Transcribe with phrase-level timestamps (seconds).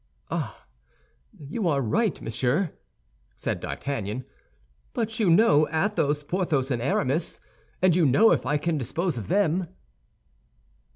[0.31, 0.65] "Ah,
[1.37, 2.71] you are right, monsieur,"
[3.37, 4.25] said D'Artagnan;
[4.93, 7.39] "but you know Athos, Porthos, and Aramis,
[7.83, 9.67] and you know if I can dispose of them."